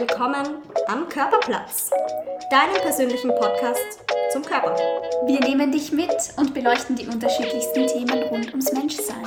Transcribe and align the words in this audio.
willkommen 0.00 0.58
am 0.88 1.08
Körperplatz, 1.08 1.88
deinem 2.50 2.74
persönlichen 2.82 3.30
Podcast 3.30 4.04
zum 4.30 4.42
Körper. 4.42 4.76
Wir 5.24 5.40
nehmen 5.40 5.72
dich 5.72 5.90
mit 5.90 6.34
und 6.36 6.52
beleuchten 6.52 6.96
die 6.96 7.06
unterschiedlichsten 7.06 7.86
Themen 7.86 8.22
rund 8.24 8.48
ums 8.48 8.70
Menschsein. 8.72 9.26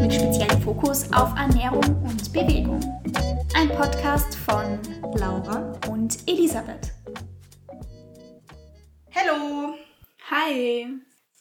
Mit 0.00 0.12
speziellem 0.12 0.60
Fokus 0.62 1.04
auf 1.12 1.32
Ernährung 1.38 1.84
und 2.02 2.32
Bewegung. 2.32 2.80
Ein 3.54 3.68
Podcast 3.68 4.34
von 4.34 4.80
Laura 5.14 5.78
und 5.88 6.18
Elisabeth. 6.26 6.90
Hallo! 9.14 9.74
Hi! 10.32 10.88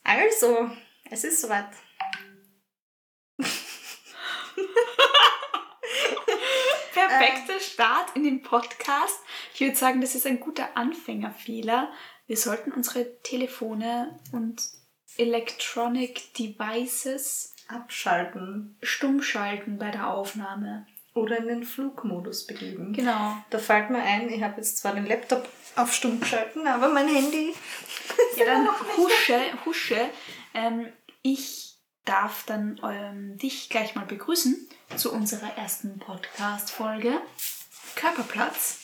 Also, 0.04 0.70
es 1.09 1.23
ist 1.23 1.41
soweit. 1.41 1.70
Perfekter 7.09 7.59
Start 7.59 8.16
in 8.16 8.23
den 8.23 8.41
Podcast. 8.41 9.20
Ich 9.54 9.62
würde 9.62 9.76
sagen, 9.76 10.02
das 10.02 10.16
ist 10.16 10.26
ein 10.27 10.40
guter 10.40 10.70
Anfängerfehler. 10.76 11.91
Wir 12.27 12.38
sollten 12.38 12.72
unsere 12.72 13.20
Telefone 13.23 14.20
und 14.32 14.62
Electronic 15.18 16.34
Devices 16.35 17.55
Abschalten 17.68 18.77
stumm 18.82 19.22
schalten 19.22 19.77
bei 19.77 19.91
der 19.91 20.09
Aufnahme. 20.09 20.88
oder 21.13 21.38
in 21.38 21.48
den 21.48 21.63
Flugmodus 21.63 22.45
begeben. 22.48 22.94
Genau. 22.94 23.35
Da 23.49 23.57
fällt 23.60 23.90
mir 23.90 24.02
ein, 24.02 24.30
ich 24.30 24.41
habe 24.44 24.57
jetzt 24.57 24.77
zwar 24.77 24.94
den 24.94 25.05
Laptop 25.05 25.48
auf 25.76 25.94
stumm 25.94 26.20
geschalten, 26.20 26.66
aber 26.68 26.90
mein 26.90 27.07
Handy. 27.07 27.54
Ja, 28.38 28.46
dann 28.46 28.68
husche, 28.98 29.40
husche. 29.66 30.10
Ähm, 30.54 30.88
ich 31.21 31.79
darf 32.10 32.43
dann 32.46 32.79
ähm, 32.84 33.38
dich 33.38 33.70
gleich 33.70 33.93
mal 33.93 34.05
begrüßen 34.05 34.68
zu 34.96 35.13
unserer 35.13 35.55
ersten 35.57 35.99
Podcast-Folge. 35.99 37.21
Körperplatz, 37.96 38.79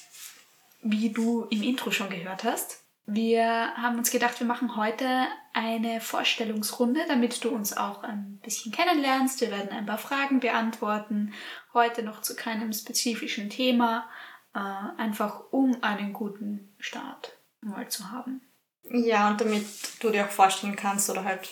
wie 0.82 1.10
du 1.10 1.46
im 1.50 1.64
Intro 1.64 1.90
schon 1.90 2.10
gehört 2.10 2.44
hast. 2.44 2.84
Wir 3.08 3.76
haben 3.76 3.98
uns 3.98 4.12
gedacht, 4.12 4.40
wir 4.40 4.48
machen 4.48 4.76
heute 4.76 5.28
eine 5.54 6.02
Vorstellungsrunde, 6.02 7.02
damit 7.08 7.44
du 7.44 7.50
uns 7.50 7.76
auch 7.76 8.04
ein 8.04 8.40
bisschen 8.44 8.72
kennenlernst. 8.72 9.42
Wir 9.42 9.52
werden 9.52 9.72
ein 9.72 9.86
paar 9.86 9.98
Fragen 9.98 10.40
beantworten. 10.40 11.34
Heute 11.74 12.04
noch 12.04 12.22
zu 12.22 12.36
keinem 12.36 12.74
spezifischen 12.74 13.50
Thema, 13.50 14.08
äh, 14.54 14.60
einfach 14.60 15.52
um 15.52 15.82
einen 15.82 16.14
guten 16.14 16.76
Start 16.80 17.38
mal 17.62 17.90
zu 17.90 18.12
haben. 18.12 18.42
Ja, 18.84 19.30
und 19.30 19.42
damit 19.42 19.66
du 20.00 20.12
dir 20.12 20.26
auch 20.26 20.32
vorstellen 20.32 20.76
kannst 20.76 21.10
oder 21.10 21.24
halt, 21.24 21.50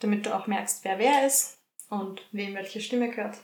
damit 0.00 0.26
du 0.26 0.34
auch 0.34 0.46
merkst, 0.46 0.84
wer 0.84 0.98
wer 0.98 1.26
ist 1.26 1.58
und 1.88 2.22
wem 2.32 2.54
welche 2.54 2.80
Stimme 2.80 3.10
gehört. 3.10 3.38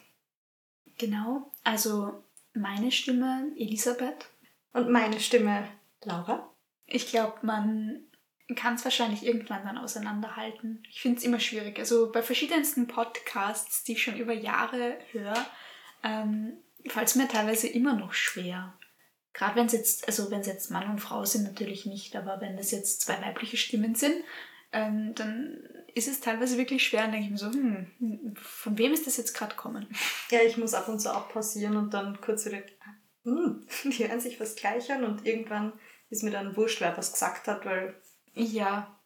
Genau, 0.98 1.50
also 1.64 2.22
meine 2.54 2.92
Stimme 2.92 3.52
Elisabeth. 3.56 4.26
Und 4.72 4.90
meine 4.90 5.20
Stimme 5.20 5.68
Laura. 6.04 6.50
Ich 6.86 7.08
glaube, 7.08 7.38
man 7.42 8.04
kann 8.56 8.74
es 8.74 8.84
wahrscheinlich 8.84 9.24
irgendwann 9.24 9.64
dann 9.64 9.78
auseinanderhalten. 9.78 10.82
Ich 10.88 11.00
finde 11.00 11.18
es 11.18 11.24
immer 11.24 11.40
schwierig. 11.40 11.78
Also 11.78 12.10
bei 12.10 12.22
verschiedensten 12.22 12.86
Podcasts, 12.86 13.84
die 13.84 13.92
ich 13.92 14.02
schon 14.02 14.16
über 14.16 14.32
Jahre 14.32 14.98
höre, 15.12 15.46
ähm, 16.02 16.58
fällt 16.86 17.08
es 17.08 17.14
mir 17.14 17.28
teilweise 17.28 17.68
immer 17.68 17.94
noch 17.94 18.12
schwer. 18.12 18.74
Gerade 19.32 19.56
wenn 19.56 19.66
es 19.66 19.72
jetzt, 19.72 20.06
also 20.06 20.30
wenn 20.30 20.40
es 20.40 20.46
jetzt 20.46 20.70
Mann 20.70 20.90
und 20.90 21.00
Frau 21.00 21.24
sind, 21.24 21.44
natürlich 21.44 21.86
nicht, 21.86 22.16
aber 22.16 22.40
wenn 22.40 22.56
das 22.56 22.70
jetzt 22.70 23.00
zwei 23.00 23.20
weibliche 23.22 23.56
Stimmen 23.56 23.94
sind, 23.94 24.16
ähm, 24.72 25.14
dann 25.14 25.58
ist 25.94 26.08
es 26.08 26.20
teilweise 26.20 26.58
wirklich 26.58 26.86
schwer 26.86 27.04
und 27.04 27.12
denke 27.12 27.26
ich 27.26 27.30
mir 27.30 27.38
so, 27.38 27.50
hm, 27.50 28.34
von 28.36 28.78
wem 28.78 28.92
ist 28.92 29.06
das 29.06 29.16
jetzt 29.16 29.34
gerade 29.34 29.56
kommen? 29.56 29.86
Ja, 30.30 30.40
ich 30.40 30.56
muss 30.56 30.74
ab 30.74 30.88
und 30.88 31.00
zu 31.00 31.14
auch 31.14 31.28
pausieren 31.28 31.76
und 31.76 31.94
dann 31.94 32.20
kurz 32.20 32.46
wieder, 32.46 32.62
hm, 33.24 33.66
die 33.84 34.08
hören 34.08 34.20
sich 34.20 34.40
was 34.40 34.54
gleich 34.54 34.90
an 34.92 35.04
und 35.04 35.26
irgendwann 35.26 35.72
ist 36.10 36.22
mir 36.22 36.30
dann 36.30 36.56
wurscht, 36.56 36.80
wer 36.80 36.96
was 36.96 37.12
gesagt 37.12 37.48
hat, 37.48 37.64
weil 37.64 37.94
Ja, 38.34 38.98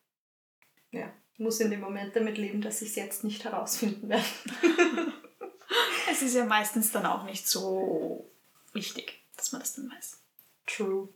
ja, 0.91 1.13
ich 1.35 1.39
muss 1.39 1.61
in 1.61 1.71
dem 1.71 1.81
Moment 1.81 2.17
damit 2.17 2.39
leben, 2.39 2.61
dass 2.63 2.83
ich 2.83 2.91
es 2.91 2.97
jetzt 2.97 3.25
nicht 3.25 3.45
herausfinden 3.45 4.09
werde. 4.09 4.25
es 6.11 6.23
ist 6.23 6.35
ja 6.35 6.45
meistens 6.45 6.93
dann 6.93 7.07
auch 7.07 7.25
nicht 7.25 7.47
so 7.49 8.31
wichtig, 8.73 9.23
dass 9.37 9.53
man 9.53 9.61
das 9.61 9.75
dann 9.75 9.91
weiß. 9.91 10.21
True. 10.67 11.09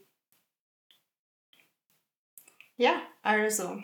Ja, 2.77 3.03
also. 3.23 3.83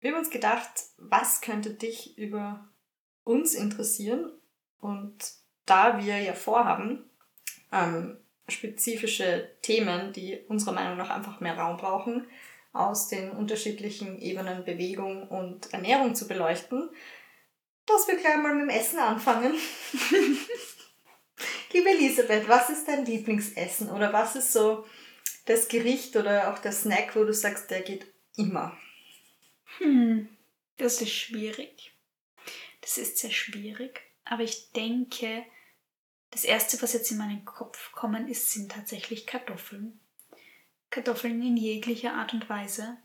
Wir 0.00 0.12
haben 0.12 0.18
uns 0.18 0.30
gedacht, 0.30 0.70
was 0.96 1.40
könnte 1.40 1.70
dich 1.70 2.16
über 2.16 2.68
uns 3.24 3.54
interessieren? 3.54 4.30
Und 4.80 5.16
da 5.66 6.04
wir 6.04 6.18
ja 6.18 6.34
vorhaben, 6.34 7.04
ähm, 7.72 8.16
spezifische 8.48 9.50
Themen, 9.62 10.12
die 10.12 10.38
unserer 10.48 10.72
Meinung 10.72 10.96
nach 10.96 11.10
einfach 11.10 11.40
mehr 11.40 11.58
Raum 11.58 11.76
brauchen, 11.76 12.26
aus 12.72 13.08
den 13.08 13.30
unterschiedlichen 13.30 14.18
Ebenen 14.18 14.64
Bewegung 14.64 15.26
und 15.28 15.72
Ernährung 15.72 16.14
zu 16.14 16.28
beleuchten, 16.28 16.88
dass 17.86 18.06
wir 18.06 18.16
gleich 18.16 18.36
mal 18.36 18.54
mit 18.54 18.70
dem 18.70 18.80
Essen 18.80 18.98
anfangen. 18.98 19.54
Liebe 21.72 21.90
Elisabeth, 21.90 22.48
was 22.48 22.70
ist 22.70 22.86
dein 22.86 23.04
Lieblingsessen 23.04 23.90
oder 23.90 24.12
was 24.12 24.36
ist 24.36 24.52
so 24.52 24.84
das 25.46 25.68
Gericht 25.68 26.16
oder 26.16 26.52
auch 26.52 26.58
der 26.58 26.72
Snack, 26.72 27.16
wo 27.16 27.24
du 27.24 27.32
sagst, 27.32 27.70
der 27.70 27.80
geht 27.80 28.06
immer? 28.36 28.76
Hm, 29.76 30.28
das 30.78 31.02
ist 31.02 31.12
schwierig. 31.12 31.92
Das 32.80 32.98
ist 32.98 33.18
sehr 33.18 33.30
schwierig. 33.30 34.00
Aber 34.24 34.42
ich 34.42 34.72
denke, 34.72 35.44
das 36.30 36.44
Erste, 36.44 36.80
was 36.82 36.92
jetzt 36.92 37.10
in 37.10 37.18
meinen 37.18 37.44
Kopf 37.44 37.92
kommen 37.92 38.28
ist, 38.28 38.50
sind 38.50 38.72
tatsächlich 38.72 39.26
Kartoffeln. 39.26 40.00
Kartoffeln 40.90 41.42
in 41.42 41.56
jeglicher 41.56 42.14
Art 42.14 42.32
und 42.32 42.48
Weise. 42.48 42.96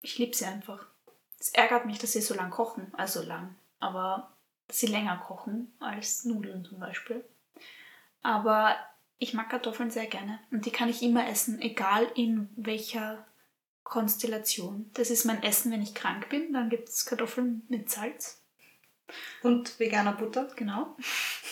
Ich 0.00 0.18
liebe 0.18 0.34
sie 0.34 0.46
einfach. 0.46 0.86
Es 1.38 1.50
ärgert 1.50 1.86
mich, 1.86 1.98
dass 1.98 2.12
sie 2.12 2.22
so 2.22 2.34
lang 2.34 2.50
kochen, 2.50 2.92
also 2.94 3.22
lang, 3.22 3.56
aber 3.78 4.36
dass 4.68 4.78
sie 4.78 4.86
länger 4.86 5.18
kochen 5.18 5.72
als 5.80 6.24
Nudeln 6.24 6.64
zum 6.64 6.80
Beispiel. 6.80 7.24
Aber 8.22 8.76
ich 9.18 9.34
mag 9.34 9.50
Kartoffeln 9.50 9.90
sehr 9.90 10.06
gerne 10.06 10.40
und 10.50 10.66
die 10.66 10.70
kann 10.70 10.88
ich 10.88 11.02
immer 11.02 11.28
essen, 11.28 11.60
egal 11.60 12.10
in 12.14 12.50
welcher 12.56 13.26
Konstellation. 13.86 14.90
Das 14.94 15.10
ist 15.10 15.24
mein 15.24 15.44
Essen, 15.44 15.70
wenn 15.70 15.80
ich 15.80 15.94
krank 15.94 16.28
bin. 16.28 16.52
Dann 16.52 16.68
gibt 16.70 16.88
es 16.88 17.06
Kartoffeln 17.06 17.62
mit 17.68 17.88
Salz. 17.88 18.44
Und 19.44 19.78
veganer 19.78 20.12
Butter? 20.12 20.48
Genau. 20.56 20.96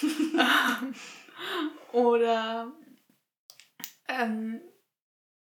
oder 1.92 2.72
ähm, 4.08 4.60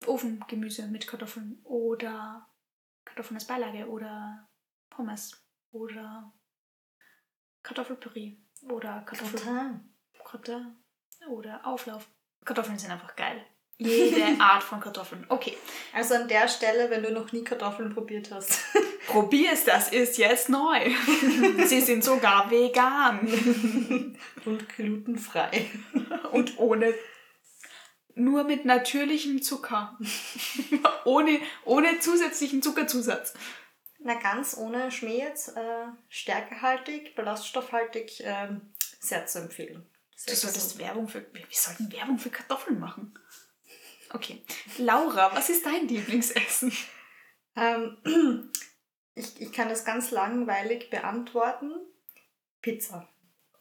Ofengemüse 0.05 0.88
mit 0.88 1.07
Kartoffeln 1.07 1.59
oder 1.63 2.47
Kartoffeln 3.05 3.38
als 3.38 3.47
Beilage 3.47 3.89
oder 3.89 4.47
Pommes 4.91 5.44
oder 5.71 6.31
Kartoffelpüree 7.63 8.38
oder 8.69 9.01
Kartoffel 9.01 9.39
Gratin. 9.39 9.95
Gratin 10.23 10.75
oder 11.27 11.65
Auflauf. 11.65 12.07
Kartoffeln 12.45 12.77
sind 12.77 12.91
einfach 12.91 13.15
geil. 13.15 13.44
Jede 13.79 14.41
Art 14.41 14.63
von 14.63 14.79
Kartoffeln. 14.79 15.25
Okay, 15.29 15.55
Also 15.93 16.15
an 16.15 16.27
der 16.27 16.47
Stelle, 16.47 16.89
wenn 16.89 17.03
du 17.03 17.11
noch 17.11 17.31
nie 17.31 17.43
Kartoffeln 17.43 17.93
probiert 17.93 18.31
hast. 18.31 18.59
probier's, 19.07 19.65
das 19.65 19.89
ist 19.91 20.17
jetzt 20.17 20.49
neu. 20.49 20.89
Sie 21.65 21.81
sind 21.81 22.03
sogar 22.03 22.49
vegan 22.49 24.15
und 24.45 24.69
glutenfrei. 24.69 25.69
und 26.31 26.57
ohne 26.57 26.93
nur 28.15 28.43
mit 28.45 28.65
natürlichem 28.65 29.43
Zucker. 29.43 29.97
ohne, 31.05 31.39
ohne 31.63 31.99
zusätzlichen 31.99 32.63
Zuckerzusatz. 32.63 33.35
Na, 34.00 34.15
ganz 34.15 34.57
ohne 34.57 34.91
Schmäh 34.91 35.19
jetzt. 35.19 35.56
Äh, 35.56 35.85
stärkehaltig, 36.09 37.15
ballaststoffhaltig, 37.15 38.21
ähm, 38.23 38.73
sehr 39.00 39.27
zu 39.27 39.39
empfehlen. 39.39 39.85
Du 40.15 40.18
Sehr 40.18 40.35
solltest 40.35 40.71
gesund. 40.71 40.80
Werbung 40.80 41.07
für. 41.07 41.25
Wir 41.31 41.45
sollten 41.51 41.91
Werbung 41.91 42.18
für 42.18 42.31
Kartoffeln 42.31 42.80
machen. 42.80 43.13
Okay. 44.13 44.42
Laura, 44.77 45.36
was 45.36 45.50
ist 45.50 45.65
dein 45.65 45.88
Lieblingsessen? 45.88 46.71
Ähm, 47.56 47.98
ich, 49.15 49.42
ich 49.42 49.51
kann 49.51 49.69
das 49.69 49.86
ganz 49.86 50.12
langweilig 50.12 50.89
beantworten. 50.89 51.71
Pizza. 52.62 53.07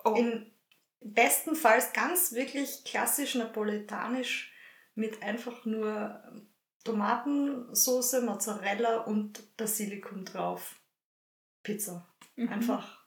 Oh. 0.05 0.15
In 0.15 0.51
bestenfalls 1.01 1.93
ganz 1.93 2.33
wirklich 2.33 2.85
klassisch 2.85 3.35
napoletanisch 3.35 4.53
mit 4.95 5.23
einfach 5.23 5.65
nur 5.65 6.23
Tomatensauce, 6.85 8.21
Mozzarella 8.23 8.99
und 8.99 9.57
Basilikum 9.57 10.25
drauf. 10.25 10.81
Pizza. 11.63 12.09
Mhm. 12.37 12.49
Einfach 12.49 13.07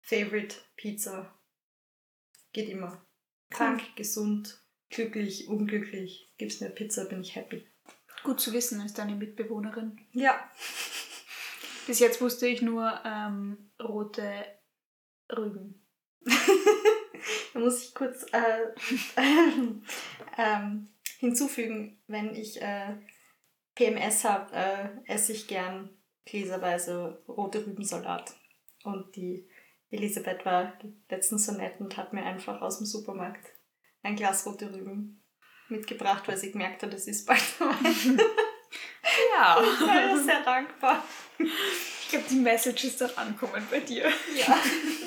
Favorite 0.00 0.56
Pizza. 0.76 1.32
Geht 2.52 2.68
immer. 2.68 3.04
Krank, 3.50 3.96
gesund, 3.96 4.60
glücklich, 4.92 5.48
unglücklich. 5.48 6.32
Gib's 6.38 6.60
mir 6.60 6.70
Pizza, 6.70 7.06
bin 7.06 7.22
ich 7.22 7.34
happy. 7.34 7.66
Gut 8.22 8.40
zu 8.40 8.52
wissen, 8.52 8.80
als 8.80 8.94
deine 8.94 9.16
Mitbewohnerin. 9.16 9.98
Ja. 10.12 10.50
Bis 11.86 11.98
jetzt 11.98 12.20
wusste 12.20 12.46
ich 12.46 12.62
nur 12.62 13.00
ähm, 13.04 13.70
rote 13.82 14.46
Rüben. 15.34 15.84
da 17.54 17.58
muss 17.58 17.82
ich 17.82 17.94
kurz 17.94 18.24
äh, 18.32 18.68
ähm, 20.38 20.88
hinzufügen, 21.18 22.00
wenn 22.06 22.34
ich 22.36 22.62
äh, 22.62 22.96
PMS 23.74 24.22
habe, 24.24 24.54
äh, 24.54 24.88
esse 25.12 25.32
ich 25.32 25.48
gern 25.48 25.90
gläserweise 26.24 27.24
rote 27.26 27.66
Rübensalat. 27.66 28.36
Und 28.84 29.16
die 29.16 29.48
Elisabeth 29.90 30.44
war 30.44 30.78
letztens 31.08 31.46
so 31.46 31.52
nett 31.52 31.80
und 31.80 31.96
hat 31.96 32.12
mir 32.12 32.24
einfach 32.24 32.62
aus 32.62 32.78
dem 32.78 32.86
Supermarkt 32.86 33.51
ein 34.02 34.16
Glas 34.16 34.46
rote 34.46 34.72
Rüben 34.72 35.22
mitgebracht, 35.68 36.26
weil 36.26 36.36
sie 36.36 36.52
gemerkt 36.52 36.82
hat, 36.82 36.92
es 36.94 37.06
ist 37.06 37.26
bald 37.26 37.40
soweit. 37.58 38.26
Ja. 39.30 39.62
Ich 39.74 39.80
war 39.80 40.18
sehr 40.18 40.42
dankbar. 40.42 41.04
Ich 41.38 42.08
glaube, 42.08 42.24
die 42.30 42.36
Message 42.36 42.84
ist 42.84 43.00
doch 43.00 43.16
ankommen 43.16 43.66
bei 43.70 43.80
dir. 43.80 44.10
Ja. 44.34 44.58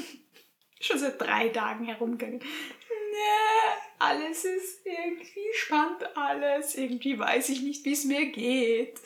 Schon 0.80 1.00
seit 1.00 1.20
drei 1.20 1.50
Tagen 1.50 1.86
herumgegangen. 1.86 2.40
Nee, 2.40 3.76
alles 3.98 4.44
ist 4.46 4.86
irgendwie 4.86 5.54
spannend, 5.54 6.06
alles. 6.16 6.76
Irgendwie 6.76 7.18
weiß 7.18 7.50
ich 7.50 7.62
nicht, 7.62 7.86
wie 7.86 7.94
es 7.94 8.04
mir 8.04 8.26
geht. 8.28 9.00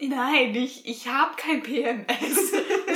Nein, 0.00 0.54
ich, 0.54 0.86
ich 0.86 1.06
habe 1.06 1.36
kein 1.36 1.62
PMS. 1.62 2.52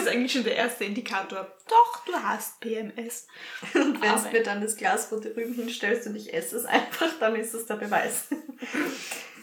Ist 0.06 0.12
eigentlich 0.12 0.32
schon 0.32 0.44
der 0.44 0.56
erste 0.56 0.84
Indikator. 0.84 1.52
Doch, 1.68 2.04
du 2.06 2.12
hast 2.14 2.60
PMS. 2.60 3.26
Und 3.74 4.00
wenn 4.00 4.14
du 4.14 4.30
mir 4.30 4.42
dann 4.42 4.60
das 4.60 4.76
Glas 4.76 5.10
rote 5.10 5.34
Rüben 5.36 5.54
hinstellst 5.54 6.06
und 6.06 6.14
ich 6.14 6.32
esse 6.32 6.56
es 6.56 6.64
einfach, 6.64 7.18
dann 7.18 7.34
ist 7.34 7.54
es 7.54 7.66
der 7.66 7.76
Beweis. 7.76 8.28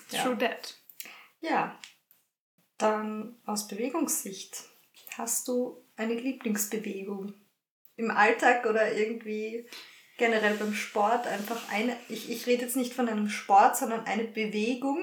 Ja. 0.10 0.26
True 0.26 0.38
that. 0.38 0.78
Ja. 1.40 1.80
Dann 2.78 3.42
aus 3.48 3.68
Bewegungssicht. 3.68 4.64
Hast 5.18 5.48
du 5.48 5.84
eine 5.96 6.14
Lieblingsbewegung? 6.14 7.34
Im 7.96 8.12
Alltag 8.12 8.68
oder 8.68 8.94
irgendwie 8.94 9.68
generell 10.18 10.56
beim 10.56 10.76
Sport 10.76 11.26
einfach 11.26 11.68
eine. 11.72 11.98
Ich, 12.10 12.30
ich 12.30 12.46
rede 12.46 12.64
jetzt 12.64 12.76
nicht 12.76 12.94
von 12.94 13.10
einem 13.10 13.28
Sport, 13.28 13.76
sondern 13.76 14.06
eine 14.06 14.26
Bewegung, 14.26 15.00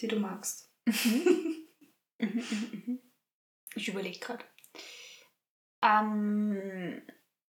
die 0.00 0.08
du 0.08 0.16
magst. 0.16 0.70
Mhm, 0.84 1.66
mhm, 2.18 2.44
mhm. 2.70 3.00
Ich 3.74 3.88
überlege 3.88 4.18
gerade. 4.18 4.44
Ähm, 5.82 7.02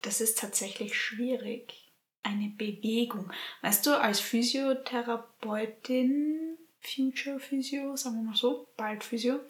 das 0.02 0.20
ist 0.20 0.38
tatsächlich 0.38 0.94
schwierig. 0.94 1.92
Eine 2.22 2.48
Bewegung. 2.48 3.32
Weißt 3.62 3.86
du, 3.86 3.98
als 4.00 4.20
Physiotherapeutin, 4.20 6.58
Future 6.80 7.40
Physio, 7.40 7.96
sagen 7.96 8.16
wir 8.16 8.22
mal 8.22 8.36
so, 8.36 8.68
bald 8.76 9.04
Physio, 9.04 9.40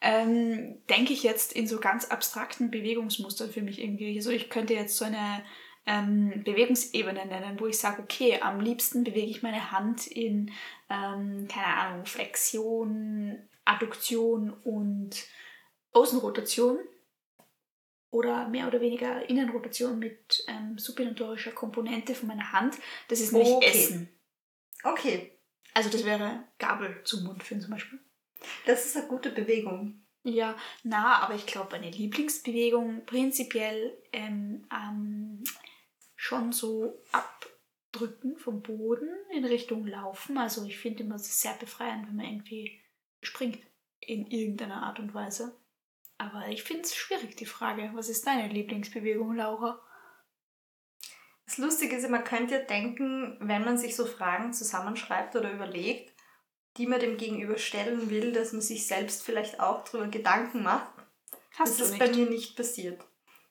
ähm, 0.00 0.78
denke 0.88 1.12
ich 1.12 1.22
jetzt 1.22 1.52
in 1.52 1.66
so 1.66 1.78
ganz 1.78 2.06
abstrakten 2.06 2.70
Bewegungsmustern 2.70 3.50
für 3.50 3.60
mich 3.62 3.80
irgendwie. 3.80 4.16
Also 4.16 4.30
ich 4.30 4.48
könnte 4.50 4.74
jetzt 4.74 4.96
so 4.96 5.04
eine 5.04 5.44
ähm, 5.86 6.42
Bewegungsebene 6.44 7.26
nennen, 7.26 7.60
wo 7.60 7.66
ich 7.66 7.78
sage, 7.78 8.02
okay, 8.02 8.40
am 8.40 8.60
liebsten 8.60 9.04
bewege 9.04 9.30
ich 9.30 9.42
meine 9.42 9.70
Hand 9.70 10.06
in, 10.06 10.50
ähm, 10.90 11.46
keine 11.48 11.66
Ahnung, 11.66 12.06
Flexion, 12.06 13.38
Adduktion 13.64 14.52
und 14.64 15.10
Außenrotation 15.92 16.78
oder 18.16 18.48
mehr 18.48 18.66
oder 18.66 18.80
weniger 18.80 19.28
Innenrotation 19.28 19.98
mit 19.98 20.44
ähm, 20.48 20.78
supinatorischer 20.78 21.52
Komponente 21.52 22.14
von 22.14 22.28
meiner 22.28 22.52
Hand. 22.52 22.76
Das 23.08 23.20
ist 23.20 23.32
nämlich 23.32 23.50
Okay. 23.50 23.66
Essen. 23.68 24.08
Okay, 24.84 25.32
Also 25.74 25.90
das 25.90 26.04
wäre 26.04 26.44
Gabel 26.58 27.02
zum 27.04 27.24
Mund 27.24 27.42
führen 27.42 27.60
zum 27.60 27.70
Beispiel. 27.72 27.98
das 28.66 28.86
ist 28.86 28.96
eine 28.96 29.06
gute 29.08 29.30
Bewegung. 29.30 30.02
Ja, 30.22 30.56
na, 30.82 31.20
aber 31.20 31.34
ich 31.34 31.46
glaube, 31.46 31.76
eine 31.76 31.90
Lieblingsbewegung 31.90 33.04
prinzipiell 33.06 33.96
ähm, 34.12 34.66
ähm, 34.72 35.44
schon 36.16 36.52
so 36.52 37.00
abdrücken 37.12 38.36
vom 38.36 38.60
Boden 38.62 39.08
in 39.32 39.44
Richtung 39.44 39.86
Laufen. 39.86 40.36
Also 40.38 40.64
ich 40.64 40.78
finde 40.78 41.04
immer 41.04 41.14
es 41.16 41.28
ist 41.28 41.40
sehr 41.42 41.54
befreiend, 41.54 42.08
wenn 42.08 42.16
man 42.16 42.26
irgendwie 42.26 42.80
springt 43.22 43.58
in 44.00 44.26
irgendeiner 44.26 44.82
Art 44.82 44.98
und 44.98 45.14
Weise. 45.14 45.56
Aber 46.18 46.48
ich 46.48 46.62
finde 46.62 46.82
es 46.82 46.94
schwierig, 46.94 47.36
die 47.36 47.46
Frage. 47.46 47.90
Was 47.94 48.08
ist 48.08 48.26
deine 48.26 48.48
Lieblingsbewegung, 48.48 49.34
Laura? 49.34 49.80
Das 51.44 51.58
Lustige 51.58 51.96
ist, 51.96 52.08
man 52.08 52.24
könnte 52.24 52.54
ja 52.54 52.60
denken, 52.60 53.36
wenn 53.40 53.64
man 53.64 53.78
sich 53.78 53.94
so 53.94 54.04
Fragen 54.04 54.52
zusammenschreibt 54.52 55.36
oder 55.36 55.52
überlegt, 55.52 56.12
die 56.76 56.86
man 56.86 57.00
dem 57.00 57.16
Gegenüber 57.16 57.56
stellen 57.56 58.10
will, 58.10 58.32
dass 58.32 58.52
man 58.52 58.62
sich 58.62 58.86
selbst 58.86 59.22
vielleicht 59.22 59.60
auch 59.60 59.84
darüber 59.84 60.08
Gedanken 60.08 60.62
macht. 60.62 60.92
Hast 61.58 61.80
das 61.80 61.86
ist 61.86 61.90
nicht? 61.92 62.00
bei 62.00 62.10
mir 62.10 62.28
nicht 62.28 62.56
passiert. 62.56 63.02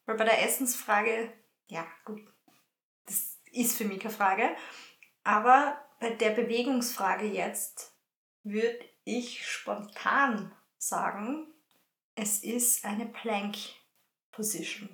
Weil 0.06 0.18
bei 0.18 0.26
der 0.26 0.44
Essensfrage, 0.44 1.32
ja 1.68 1.88
gut, 2.04 2.22
das 3.06 3.40
ist 3.52 3.78
für 3.78 3.86
mich 3.86 4.00
keine 4.00 4.14
Frage. 4.14 4.56
Aber 5.24 5.82
bei 6.00 6.12
der 6.12 6.32
Bewegungsfrage 6.32 7.26
jetzt 7.26 7.96
würde 8.44 8.80
ich 9.06 9.48
spontan 9.48 10.54
sagen, 10.78 11.52
es 12.16 12.44
ist 12.44 12.86
eine 12.86 13.06
Plank 13.06 13.56
Position. 14.32 14.90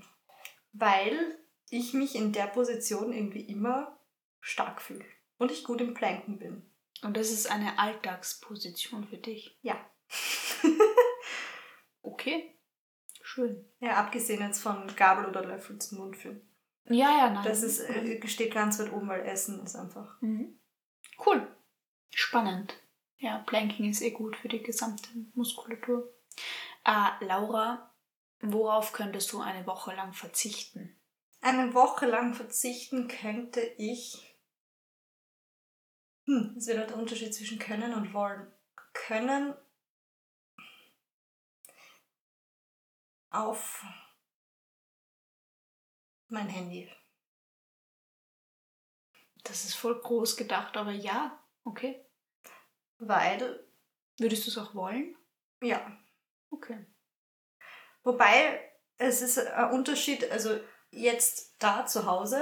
Weil 0.73 1.37
ich 1.69 1.93
mich 1.93 2.15
in 2.15 2.33
der 2.33 2.47
Position 2.47 3.13
irgendwie 3.13 3.41
immer 3.41 3.99
stark 4.39 4.81
fühle 4.81 5.05
und 5.37 5.51
ich 5.51 5.63
gut 5.63 5.81
im 5.81 5.93
Planken 5.93 6.37
bin. 6.37 6.63
Und 7.01 7.17
das 7.17 7.31
ist 7.31 7.49
eine 7.49 7.79
Alltagsposition 7.79 9.07
für 9.07 9.17
dich. 9.17 9.57
Ja. 9.61 9.79
Okay. 12.03 12.55
Schön. 13.23 13.65
Ja, 13.79 13.97
abgesehen 13.97 14.41
jetzt 14.41 14.61
von 14.61 14.87
Gabel 14.95 15.25
oder 15.25 15.45
Löffel 15.45 15.79
zum 15.79 15.99
Mund 15.99 16.17
führen. 16.17 16.41
Ja, 16.85 17.17
ja, 17.17 17.29
nein. 17.29 17.43
Das 17.43 17.63
ist, 17.63 17.79
äh, 17.79 18.27
steht 18.27 18.53
ganz 18.53 18.79
weit 18.79 18.91
oben, 18.91 19.07
weil 19.07 19.25
Essen 19.25 19.63
ist 19.63 19.75
einfach. 19.75 20.21
Mhm. 20.21 20.59
Cool. 21.25 21.47
Spannend. 22.13 22.75
Ja, 23.17 23.39
Planking 23.39 23.89
ist 23.89 24.01
eh 24.01 24.11
gut 24.11 24.35
für 24.35 24.49
die 24.49 24.61
gesamte 24.61 25.09
Muskulatur. 25.33 26.11
Äh, 26.83 27.25
Laura, 27.25 27.93
worauf 28.41 28.93
könntest 28.93 29.31
du 29.33 29.39
eine 29.41 29.65
Woche 29.67 29.93
lang 29.95 30.13
verzichten? 30.13 30.99
Eine 31.41 31.73
Woche 31.73 32.05
lang 32.05 32.33
verzichten 32.33 33.07
könnte 33.07 33.61
ich. 33.61 34.35
Hm, 36.25 36.53
das 36.55 36.67
wäre 36.67 36.85
der 36.85 36.97
Unterschied 36.97 37.33
zwischen 37.33 37.59
können 37.59 37.93
und 37.93 38.13
wollen. 38.13 38.51
Können 38.93 39.55
auf 43.31 43.83
mein 46.29 46.47
Handy. 46.47 46.91
Das 49.43 49.65
ist 49.65 49.75
voll 49.75 49.99
groß 49.99 50.37
gedacht, 50.37 50.77
aber 50.77 50.91
ja, 50.91 51.39
okay. 51.63 52.05
Weil, 52.99 53.65
Würdest 54.19 54.45
du 54.45 54.51
es 54.51 54.57
auch 54.57 54.75
wollen? 54.75 55.15
ja, 55.61 55.97
Okay. 56.51 56.85
Wobei, 58.03 58.59
es 58.97 59.21
ist 59.21 59.39
ein 59.39 59.71
Unterschied, 59.71 60.29
also 60.31 60.59
jetzt 60.91 61.55
da 61.59 61.85
zu 61.85 62.05
Hause 62.05 62.41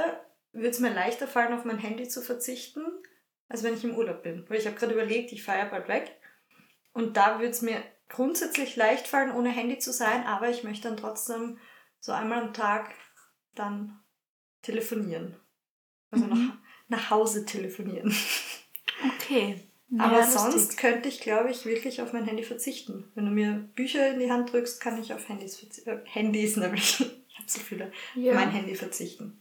würde 0.52 0.70
es 0.70 0.80
mir 0.80 0.94
leichter 0.94 1.28
fallen, 1.28 1.54
auf 1.54 1.64
mein 1.66 1.78
Handy 1.78 2.08
zu 2.08 2.22
verzichten, 2.22 2.84
als 3.48 3.64
wenn 3.64 3.76
ich 3.76 3.84
im 3.84 3.96
Urlaub 3.96 4.24
bin. 4.24 4.50
Weil 4.50 4.58
ich 4.58 4.66
habe 4.66 4.76
gerade 4.76 4.94
überlegt, 4.94 5.32
ich 5.32 5.44
fahre 5.44 5.60
ja 5.60 5.66
bald 5.66 5.88
weg. 5.88 6.20
Und 6.92 7.18
da 7.18 7.40
würde 7.40 7.52
es 7.52 7.62
mir 7.62 7.84
grundsätzlich 8.10 8.76
leicht 8.76 9.08
fallen, 9.08 9.32
ohne 9.36 9.50
Handy 9.50 9.78
zu 9.78 9.94
sein, 9.94 10.26
aber 10.26 10.50
ich 10.50 10.64
möchte 10.64 10.88
dann 10.88 10.98
trotzdem 10.98 11.60
so 12.00 12.12
einmal 12.12 12.42
am 12.42 12.54
Tag 12.54 12.96
dann 13.54 14.00
telefonieren. 14.64 15.40
Also 16.12 16.26
Mhm. 16.26 16.32
nach, 16.88 17.00
nach 17.00 17.10
Hause 17.12 17.46
telefonieren. 17.46 18.14
Okay. 19.16 19.69
Aber 19.98 20.20
Ja, 20.20 20.24
sonst 20.26 20.54
lustig. 20.56 20.78
könnte 20.78 21.10
ich, 21.10 21.20
glaube 21.22 21.50
ich, 21.50 21.66
wirklich 21.66 22.02
auf 22.02 22.14
mein 22.14 22.26
Handy 22.26 22.44
verzichten. 22.44 23.12
Wenn 23.16 23.26
du 23.26 23.32
mir 23.32 23.54
Bücher 23.76 24.10
in 24.14 24.20
die 24.20 24.32
Hand 24.32 24.52
drückst, 24.54 24.80
kann 24.82 25.02
ich 25.02 25.14
auf 25.14 25.28
Handys 25.30 25.58
verzichten. 25.58 25.90
Äh, 25.90 26.00
Handys 26.06 26.56
nämlich. 26.58 27.00
Ich 27.32 27.38
habe 27.46 27.50
so 27.52 27.60
viele. 27.62 27.92
Ja. 28.16 28.34
Mein 28.34 28.52
Handy 28.52 28.76
verzichten. 28.76 29.40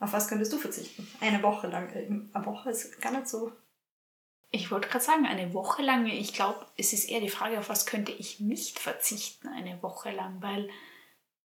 Auf 0.00 0.12
was 0.12 0.26
könntest 0.28 0.52
du 0.52 0.58
verzichten? 0.58 1.06
Eine 1.20 1.40
Woche 1.44 1.68
lang. 1.68 1.88
Äh, 1.94 2.06
Eine 2.06 2.44
Woche 2.46 2.70
ist 2.70 3.00
gar 3.00 3.12
nicht 3.12 3.28
so. 3.28 3.52
Ich 4.50 4.70
wollte 4.72 4.88
gerade 4.88 5.04
sagen, 5.04 5.24
eine 5.26 5.54
Woche 5.54 5.82
lang, 5.82 6.06
ich 6.06 6.32
glaube, 6.32 6.66
es 6.76 6.92
ist 6.92 7.08
eher 7.08 7.20
die 7.20 7.28
Frage, 7.28 7.58
auf 7.60 7.68
was 7.68 7.86
könnte 7.86 8.10
ich 8.12 8.40
nicht 8.40 8.78
verzichten 8.80 9.46
eine 9.46 9.80
Woche 9.82 10.10
lang, 10.10 10.40
weil 10.42 10.68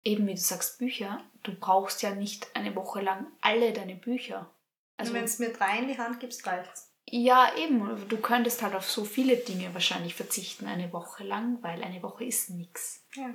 eben 0.05 0.27
wie 0.27 0.35
du 0.35 0.41
sagst, 0.41 0.79
Bücher, 0.79 1.23
du 1.43 1.53
brauchst 1.55 2.01
ja 2.03 2.15
nicht 2.15 2.49
eine 2.55 2.75
Woche 2.77 3.01
lang 3.03 3.27
alle 3.43 3.73
deine 3.73 3.97
Bücher. 3.97 4.49
Also 4.97 5.11
Also 5.11 5.15
wenn 5.15 5.25
es 5.25 5.39
mir 5.39 5.53
drei 5.53 5.79
in 5.81 5.89
die 5.89 5.99
Hand 5.99 6.19
gibst, 6.21 6.47
reicht's. 6.47 6.92
Ja, 7.15 7.55
eben, 7.59 8.09
du 8.09 8.17
könntest 8.17 8.63
halt 8.63 8.75
auf 8.75 8.91
so 8.91 9.05
viele 9.05 9.37
Dinge 9.37 9.73
wahrscheinlich 9.75 10.15
verzichten 10.15 10.67
eine 10.67 10.93
Woche 10.95 11.25
lang, 11.25 11.59
weil 11.63 11.83
eine 11.83 12.03
Woche 12.03 12.25
ist 12.25 12.49
nichts. 12.51 13.05
Ja. 13.15 13.29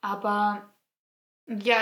Aber 0.00 0.72
ja, 1.48 1.76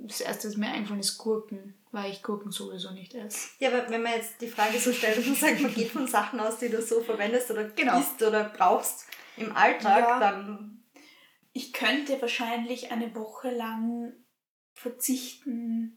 das 0.00 0.20
erste, 0.20 0.48
was 0.48 0.56
mir 0.56 0.66
eingefallen 0.66 0.98
ist 1.00 1.16
Gurken, 1.16 1.74
weil 1.92 2.10
ich 2.10 2.22
Gurken 2.24 2.50
sowieso 2.50 2.90
nicht 2.90 3.14
esse. 3.14 3.50
ja, 3.60 3.68
aber 3.70 3.88
wenn 3.88 4.02
man 4.02 4.14
jetzt 4.14 4.40
die 4.40 4.48
Frage 4.48 4.78
so 4.80 4.92
stellt 4.92 5.24
und 5.24 5.36
sagt, 5.36 5.60
man 5.60 5.72
geht 5.72 5.92
von 5.92 6.08
Sachen 6.08 6.40
aus, 6.40 6.58
die 6.58 6.70
du 6.70 6.82
so 6.82 7.02
verwendest 7.02 7.50
oder 7.52 7.64
Genau. 7.70 7.98
isst 8.00 8.20
oder 8.22 8.44
brauchst 8.48 9.06
im 9.36 9.54
Alltag, 9.56 10.00
Ja. 10.08 10.18
dann 10.20 10.82
Ich 11.52 11.72
könnte 11.72 12.20
wahrscheinlich 12.20 12.90
eine 12.92 13.14
Woche 13.14 13.50
lang 13.50 14.12
verzichten. 14.74 15.96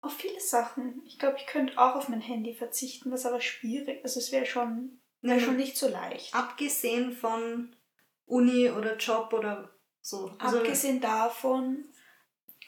Auf 0.00 0.14
viele 0.14 0.40
Sachen. 0.40 1.02
Ich 1.04 1.18
glaube, 1.18 1.36
ich 1.38 1.46
könnte 1.46 1.76
auch 1.78 1.96
auf 1.96 2.08
mein 2.08 2.20
Handy 2.20 2.54
verzichten, 2.54 3.10
was 3.10 3.26
aber 3.26 3.40
schwierig. 3.40 4.00
Also 4.04 4.20
es 4.20 4.30
wäre 4.30 4.46
schon, 4.46 5.00
wär 5.22 5.36
Ja, 5.36 5.40
schon 5.40 5.56
nicht 5.56 5.76
so 5.76 5.88
leicht. 5.88 6.34
Abgesehen 6.34 7.12
von 7.12 7.74
Uni 8.26 8.70
oder 8.70 8.96
Job 8.96 9.32
oder 9.32 9.70
so. 10.00 10.36
Also, 10.38 10.58
Abgesehen 10.58 11.00
davon 11.00 11.84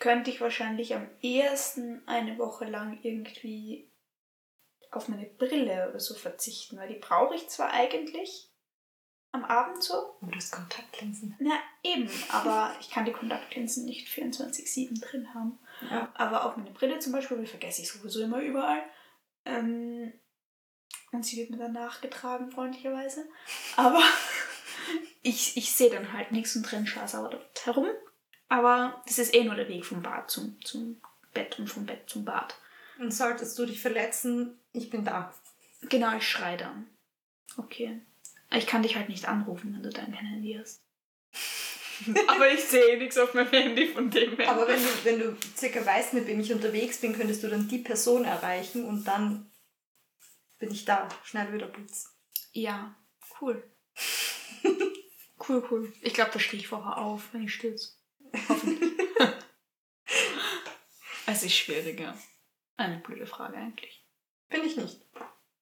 könnte 0.00 0.30
ich 0.30 0.40
wahrscheinlich 0.40 0.94
am 0.94 1.08
ehesten 1.20 2.02
eine 2.06 2.38
Woche 2.38 2.64
lang 2.64 2.98
irgendwie 3.02 3.92
auf 4.90 5.08
meine 5.08 5.26
Brille 5.26 5.88
oder 5.88 6.00
so 6.00 6.14
verzichten, 6.14 6.76
weil 6.78 6.88
die 6.88 6.98
brauche 6.98 7.36
ich 7.36 7.48
zwar 7.48 7.70
eigentlich 7.70 8.49
am 9.32 9.44
Abend 9.44 9.82
so. 9.82 10.16
Oh, 10.20 10.26
du 10.26 10.34
hast 10.34 10.52
Kontaktlinsen. 10.52 11.36
Na 11.38 11.54
eben, 11.82 12.10
aber 12.30 12.74
ich 12.80 12.90
kann 12.90 13.04
die 13.04 13.12
Kontaktlinsen 13.12 13.84
nicht 13.84 14.08
24-7 14.08 15.00
drin 15.00 15.32
haben. 15.34 15.58
Ja. 15.88 16.10
Aber 16.14 16.44
auf 16.44 16.56
meine 16.56 16.70
Brille 16.70 16.98
zum 16.98 17.12
Beispiel, 17.12 17.38
die 17.38 17.46
vergesse 17.46 17.82
ich 17.82 17.88
sowieso 17.90 18.22
immer 18.22 18.40
überall. 18.40 18.82
Ähm, 19.44 20.12
und 21.12 21.24
sie 21.24 21.36
wird 21.36 21.50
mir 21.50 21.58
dann 21.58 21.72
nachgetragen, 21.72 22.50
freundlicherweise. 22.50 23.28
Aber 23.76 24.02
ich, 25.22 25.56
ich 25.56 25.74
sehe 25.74 25.90
dann 25.90 26.12
halt 26.12 26.32
nichts 26.32 26.56
und 26.56 26.70
renn 26.72 26.86
scharsauer 26.86 27.30
dort 27.30 27.66
herum. 27.66 27.88
Aber 28.48 29.00
das 29.06 29.18
ist 29.18 29.34
eh 29.34 29.44
nur 29.44 29.54
der 29.54 29.68
Weg 29.68 29.84
vom 29.84 30.02
Bad 30.02 30.30
zum, 30.30 30.60
zum 30.64 31.00
Bett 31.32 31.58
und 31.58 31.68
vom 31.68 31.86
Bett 31.86 32.08
zum 32.08 32.24
Bad. 32.24 32.56
Und 32.98 33.12
solltest 33.14 33.58
du 33.58 33.64
dich 33.64 33.80
verletzen, 33.80 34.58
ich 34.72 34.90
bin 34.90 35.04
da. 35.04 35.32
Genau, 35.82 36.16
ich 36.16 36.28
schreie 36.28 36.56
dann. 36.56 36.88
Okay. 37.56 38.00
Ich 38.52 38.66
kann 38.66 38.82
dich 38.82 38.96
halt 38.96 39.08
nicht 39.08 39.26
anrufen, 39.26 39.74
wenn 39.74 39.82
du 39.82 39.90
dann 39.90 40.12
kein 40.12 40.26
Handy 40.26 40.58
hast. 40.58 40.82
Aber 42.26 42.50
ich 42.50 42.64
sehe 42.64 42.98
nichts 42.98 43.18
auf 43.18 43.34
meinem 43.34 43.50
Handy 43.50 43.88
von 43.88 44.10
dem 44.10 44.36
her. 44.36 44.50
Aber 44.50 44.66
wenn 44.66 44.82
du, 44.82 45.04
wenn 45.04 45.18
du 45.18 45.36
circa 45.56 45.84
weißt, 45.84 46.14
mit 46.14 46.26
wem 46.26 46.40
ich 46.40 46.52
unterwegs 46.52 47.00
bin, 47.00 47.12
könntest 47.12 47.42
du 47.42 47.48
dann 47.48 47.68
die 47.68 47.78
Person 47.78 48.24
erreichen 48.24 48.84
und 48.86 49.04
dann 49.04 49.50
bin 50.58 50.70
ich 50.70 50.84
da. 50.84 51.08
Schnell 51.24 51.52
wieder 51.52 51.66
Blitz. 51.66 52.16
Ja, 52.52 52.96
cool. 53.40 53.62
cool, 55.48 55.66
cool. 55.70 55.92
Ich 56.00 56.14
glaube, 56.14 56.30
da 56.32 56.38
stehe 56.38 56.60
ich 56.60 56.68
vorher 56.68 56.98
auf, 56.98 57.32
wenn 57.32 57.44
ich 57.44 57.54
stürze. 57.54 57.92
Hoffentlich. 58.48 58.90
es 61.26 61.42
ist 61.42 61.54
schwieriger. 61.54 62.16
Eine 62.76 62.98
blöde 62.98 63.26
Frage 63.26 63.56
eigentlich. 63.56 64.04
Bin 64.48 64.64
ich 64.64 64.76
nicht. 64.76 65.00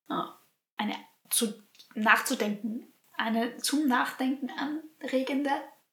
Ah, 0.09 0.39
eine 0.77 0.97
zu 1.31 1.68
nachzudenken, 2.03 2.93
eine 3.17 3.57
zum 3.59 3.87
Nachdenken 3.89 4.51
anregende 4.51 5.51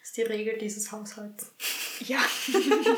Das 0.00 0.10
ist 0.10 0.16
die 0.16 0.22
Regel 0.22 0.58
dieses 0.58 0.90
Haushalts. 0.90 1.54
Ja. 2.00 2.20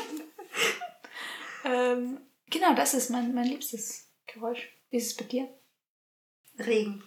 ähm, 1.65 2.19
genau, 2.49 2.73
das 2.75 2.93
ist 2.93 3.09
mein, 3.09 3.33
mein 3.33 3.47
liebstes 3.47 4.09
Geräusch. 4.27 4.67
Wie 4.89 4.97
ist 4.97 5.11
es 5.11 5.17
bei 5.17 5.25
dir? 5.25 5.47
Regen. 6.59 7.03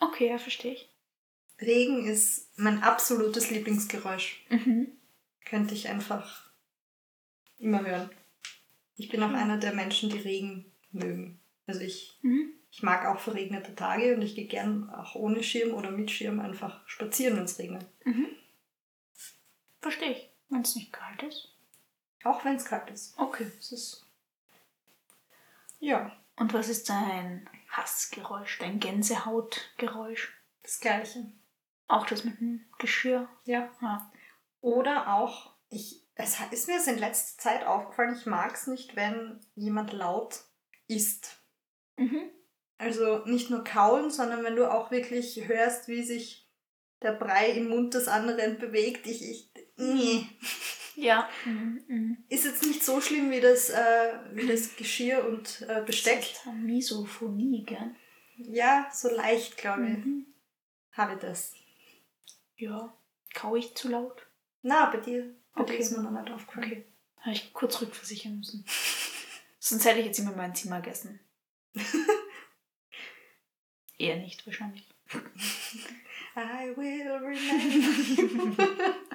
Okay, 0.00 0.28
ja, 0.28 0.38
verstehe 0.38 0.72
ich. 0.74 0.90
Regen 1.60 2.06
ist 2.06 2.50
mein 2.58 2.82
absolutes 2.82 3.50
Lieblingsgeräusch. 3.50 4.44
Mhm. 4.50 4.88
Könnte 5.44 5.74
ich 5.74 5.88
einfach 5.88 6.50
immer 7.58 7.84
hören. 7.86 8.10
Ich 8.96 9.08
bin 9.08 9.22
auch 9.22 9.28
Schön. 9.28 9.36
einer 9.36 9.58
der 9.58 9.72
Menschen, 9.74 10.10
die 10.10 10.18
Regen 10.18 10.72
mögen. 10.90 11.40
Also 11.66 11.80
ich, 11.80 12.18
Mhm. 12.22 12.52
ich 12.70 12.82
mag 12.82 13.06
auch 13.06 13.20
verregnete 13.20 13.74
Tage 13.74 14.14
und 14.14 14.22
ich 14.22 14.34
gehe 14.34 14.46
gern 14.46 14.90
auch 14.90 15.14
ohne 15.14 15.42
Schirm 15.42 15.74
oder 15.74 15.90
mit 15.90 16.10
Schirm 16.10 16.40
einfach 16.40 16.86
spazieren, 16.88 17.36
wenn 17.36 17.44
es 17.44 17.58
regnet. 17.58 17.86
Mhm. 18.04 18.26
Verstehe 19.80 20.12
ich. 20.12 20.30
Wenn 20.48 20.62
es 20.62 20.74
nicht 20.74 20.92
kalt 20.92 21.22
ist. 21.22 21.48
Auch 22.24 22.44
wenn 22.44 22.56
es 22.56 22.64
kalt 22.64 22.90
ist. 22.90 23.18
Okay. 23.18 23.50
Es 23.58 23.72
ist. 23.72 24.06
Ja, 25.78 26.16
Und 26.36 26.54
was 26.54 26.68
ist 26.68 26.88
dein 26.88 27.48
Hassgeräusch, 27.70 28.58
dein 28.58 28.80
Gänsehautgeräusch? 28.80 30.32
das 30.66 30.80
Gleiche. 30.80 31.24
Auch 31.88 32.06
das 32.06 32.24
mit 32.24 32.40
dem 32.40 32.64
Geschirr? 32.78 33.28
Ja. 33.44 33.70
Ja. 33.80 34.10
Oder 34.60 35.14
auch, 35.14 35.52
ich, 35.68 36.02
es 36.16 36.38
ist 36.50 36.68
mir 36.68 36.84
in 36.86 36.98
letzter 36.98 37.40
Zeit 37.40 37.64
aufgefallen, 37.64 38.16
ich 38.18 38.26
mag 38.26 38.54
es 38.54 38.66
nicht, 38.66 38.96
wenn 38.96 39.40
jemand 39.54 39.92
laut 39.92 40.40
isst. 40.88 41.38
Mhm. 41.96 42.30
Also 42.78 43.24
nicht 43.26 43.48
nur 43.48 43.64
kauen, 43.64 44.10
sondern 44.10 44.42
wenn 44.42 44.56
du 44.56 44.70
auch 44.70 44.90
wirklich 44.90 45.46
hörst, 45.46 45.88
wie 45.88 46.02
sich 46.02 46.50
der 47.02 47.12
Brei 47.12 47.50
im 47.50 47.68
Mund 47.68 47.94
des 47.94 48.08
anderen 48.08 48.58
bewegt. 48.58 49.06
Ich, 49.06 49.22
ich, 49.22 49.45
nee. 49.76 50.26
Ja. 50.94 51.28
Mhm. 51.44 52.24
Ist 52.28 52.44
jetzt 52.46 52.64
nicht 52.64 52.82
so 52.84 53.00
schlimm 53.00 53.30
wie 53.30 53.40
das, 53.40 53.68
äh, 53.70 54.12
wie 54.32 54.46
das 54.46 54.76
Geschirr 54.76 55.26
und 55.26 55.62
äh, 55.68 55.82
Besteck. 55.84 56.20
Das 56.20 56.30
ist 56.46 56.46
Misophonie, 56.54 57.64
gell? 57.64 57.94
Ja, 58.38 58.88
so 58.92 59.08
leicht, 59.14 59.56
glaube 59.58 59.82
ich, 59.88 59.98
Mhm. 59.98 60.26
habe 60.92 61.14
ich 61.14 61.20
das. 61.20 61.52
Ja. 62.56 62.96
Kau 63.34 63.56
ich 63.56 63.74
zu 63.74 63.88
laut? 63.88 64.26
Na, 64.62 64.86
bei 64.90 64.98
dir, 64.98 65.34
bei 65.54 65.62
Okay. 65.62 65.72
dir 65.74 65.78
ist 65.80 65.90
mir 65.96 66.02
noch 66.02 66.10
nicht 66.10 66.32
aufgefallen. 66.32 66.66
Okay. 66.72 66.84
Habe 67.20 67.32
ich 67.34 67.52
kurz 67.52 67.80
rückversichern 67.82 68.38
müssen. 68.38 68.64
Sonst 69.58 69.84
hätte 69.84 70.00
ich 70.00 70.06
jetzt 70.06 70.18
immer 70.18 70.32
mein 70.34 70.54
Zimmer 70.54 70.80
gegessen. 70.80 71.20
Eher 73.98 74.16
nicht 74.16 74.46
wahrscheinlich. 74.46 74.86
I 76.36 76.76
will 76.76 77.10
remember. 77.10 78.68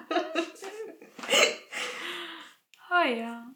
Oh 2.92 3.08
ja. 3.08 3.50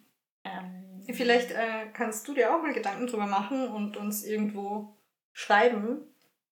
Ähm, 0.45 1.03
Vielleicht 1.11 1.51
äh, 1.51 1.87
kannst 1.93 2.27
du 2.27 2.33
dir 2.33 2.55
auch 2.55 2.61
mal 2.61 2.73
Gedanken 2.73 3.05
drüber 3.07 3.27
machen 3.27 3.67
und 3.67 3.97
uns 3.97 4.23
irgendwo 4.23 4.95
schreiben. 5.33 6.01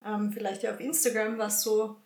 Ähm, 0.04 0.32
vielleicht 0.32 0.64
ja 0.64 0.74
auf 0.74 0.80
Instagram, 0.80 1.38
was 1.38 1.64
so 1.64 2.02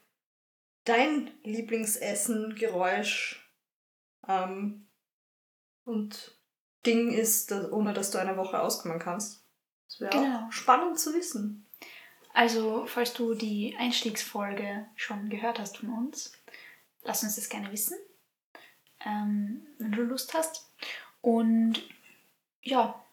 dein 0.85 1.31
Lieblingsessen, 1.43 2.55
Geräusch 2.55 3.51
ähm, 4.27 4.87
und 5.83 6.37
Ding 6.85 7.11
ist, 7.11 7.51
dass, 7.51 7.71
ohne 7.71 7.93
dass 7.93 8.11
du 8.11 8.19
eine 8.19 8.37
Woche 8.37 8.61
auskommen 8.61 8.99
kannst. 8.99 9.43
Das 9.87 9.99
wäre 9.99 10.11
Genau. 10.11 10.47
auch 10.47 10.51
spannend 10.51 10.99
zu 10.99 11.13
wissen. 11.13 11.65
Also, 12.33 12.85
falls 12.85 13.13
du 13.13 13.33
die 13.33 13.75
Einstiegsfolge 13.79 14.85
schon 14.95 15.27
gehört 15.29 15.59
hast 15.59 15.77
von 15.79 15.89
uns, 15.89 16.31
lass 17.03 17.23
uns 17.23 17.35
das 17.35 17.49
gerne 17.49 17.71
wissen, 17.71 17.97
ähm, 19.05 19.67
wenn 19.79 19.91
du 19.91 20.01
Lust 20.01 20.33
hast. 20.33 20.69
Und 21.21 21.81
ja, 22.61 23.03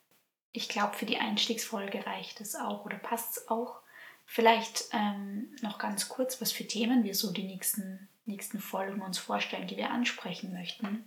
ich 0.52 0.68
glaube, 0.68 0.94
für 0.94 1.06
die 1.06 1.18
Einstiegsfolge 1.18 2.06
reicht 2.06 2.40
es 2.40 2.54
auch 2.54 2.84
oder 2.84 2.96
passt 2.96 3.36
es 3.36 3.48
auch. 3.48 3.80
Vielleicht 4.26 4.88
ähm, 4.92 5.54
noch 5.60 5.78
ganz 5.78 6.08
kurz, 6.08 6.40
was 6.40 6.52
für 6.52 6.66
Themen 6.66 7.04
wir 7.04 7.14
so 7.14 7.32
die 7.32 7.42
nächsten, 7.42 8.08
nächsten 8.24 8.60
Folgen 8.60 9.02
uns 9.02 9.18
vorstellen, 9.18 9.66
die 9.66 9.76
wir 9.76 9.90
ansprechen 9.90 10.52
möchten. 10.52 11.04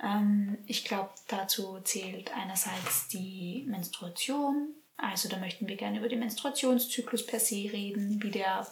Ähm, 0.00 0.58
ich 0.66 0.84
glaube, 0.84 1.10
dazu 1.28 1.80
zählt 1.80 2.34
einerseits 2.34 3.08
die 3.08 3.64
Menstruation. 3.68 4.74
Also 4.96 5.28
da 5.28 5.38
möchten 5.38 5.66
wir 5.66 5.76
gerne 5.76 5.98
über 5.98 6.08
den 6.08 6.20
Menstruationszyklus 6.20 7.26
per 7.26 7.40
se 7.40 7.70
reden, 7.72 8.22
wie 8.22 8.30
der 8.30 8.66